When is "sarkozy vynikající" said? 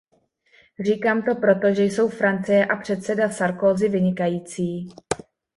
3.29-4.89